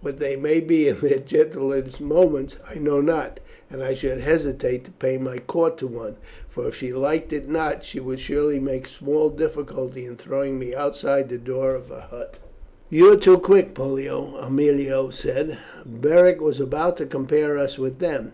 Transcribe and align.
What 0.00 0.18
they 0.18 0.34
may 0.34 0.60
be 0.60 0.88
in 0.88 1.00
their 1.00 1.18
gentler 1.18 1.84
moments 2.00 2.56
I 2.66 2.76
know 2.76 3.02
not, 3.02 3.38
and 3.70 3.82
I 3.82 3.92
should 3.92 4.18
hesitate 4.20 4.86
to 4.86 4.90
pay 4.92 5.18
my 5.18 5.36
court 5.40 5.76
to 5.76 5.86
one, 5.86 6.16
for, 6.48 6.66
if 6.68 6.74
she 6.76 6.94
liked 6.94 7.34
it 7.34 7.50
not, 7.50 7.84
she 7.84 8.00
would 8.00 8.22
make 8.62 8.86
small 8.86 9.28
difficulty 9.28 10.06
in 10.06 10.16
throwing 10.16 10.58
me 10.58 10.74
outside 10.74 11.28
the 11.28 11.36
door 11.36 11.74
of 11.74 11.90
her 11.90 12.06
hut." 12.10 12.38
"You 12.88 13.12
are 13.12 13.16
too 13.18 13.36
quick, 13.36 13.74
Pollio," 13.74 14.38
Aemilia 14.40 15.12
said. 15.12 15.58
"Beric 15.84 16.40
was 16.40 16.60
about 16.60 16.96
to 16.96 17.04
compare 17.04 17.58
us 17.58 17.78
with 17.78 17.98
them." 17.98 18.32